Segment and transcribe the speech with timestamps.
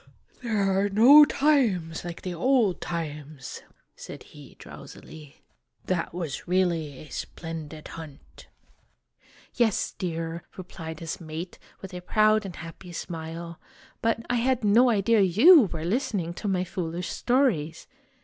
[0.41, 3.61] "There are no times like the old times!'
[3.95, 5.43] said he, drowsily.
[5.85, 8.47] "That was really a splendid hunt!"
[9.53, 13.59] "Yes, dear," replied his mate, with a proud and happy smile;
[14.01, 17.85] "but I had no idea you were listening to my foolish stories.